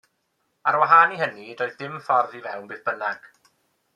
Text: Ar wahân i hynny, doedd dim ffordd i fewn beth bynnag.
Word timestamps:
Ar 0.71 0.77
wahân 0.83 1.13
i 1.17 1.19
hynny, 1.19 1.45
doedd 1.59 1.77
dim 1.83 1.99
ffordd 2.07 2.35
i 2.39 2.43
fewn 2.47 2.65
beth 2.73 2.83
bynnag. 2.89 3.31